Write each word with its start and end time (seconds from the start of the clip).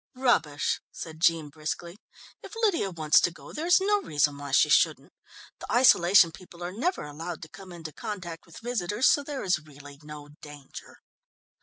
"Rubbish!" 0.15 0.81
said 0.91 1.19
Jean 1.19 1.49
briskly. 1.49 1.99
"If 2.41 2.55
Lydia 2.63 2.89
wants 2.89 3.21
to 3.21 3.29
go, 3.29 3.53
there 3.53 3.67
is 3.67 3.79
no 3.79 4.01
reason 4.01 4.35
why 4.35 4.49
she 4.51 4.67
shouldn't. 4.67 5.13
The 5.59 5.71
isolation 5.71 6.31
people 6.31 6.63
are 6.63 6.71
never 6.73 7.03
allowed 7.03 7.43
to 7.43 7.49
come 7.49 7.71
into 7.71 7.91
contact 7.93 8.47
with 8.47 8.61
visitors, 8.63 9.07
so 9.07 9.21
there 9.21 9.43
is 9.43 9.59
really 9.59 9.99
no 10.01 10.29
danger." 10.41 11.03